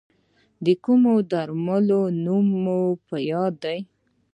[0.65, 3.77] د کومو درملو نوم مو په یاد دی؟